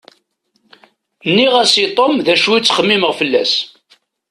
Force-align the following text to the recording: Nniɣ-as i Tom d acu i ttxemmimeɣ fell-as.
Nniɣ-as 1.29 1.73
i 1.83 1.85
Tom 1.97 2.15
d 2.25 2.27
acu 2.33 2.49
i 2.55 2.59
ttxemmimeɣ 2.61 3.11
fell-as. 3.19 3.53